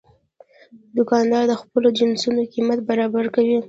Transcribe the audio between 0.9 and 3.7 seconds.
دوکاندار د خپلو جنسونو قیمت برابر کوي.